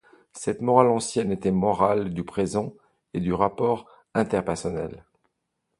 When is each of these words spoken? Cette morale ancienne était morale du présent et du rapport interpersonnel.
Cette 0.33 0.61
morale 0.63 0.87
ancienne 0.89 1.31
était 1.31 1.51
morale 1.51 2.11
du 2.11 2.23
présent 2.23 2.73
et 3.13 3.19
du 3.19 3.33
rapport 3.33 3.85
interpersonnel. 4.15 5.05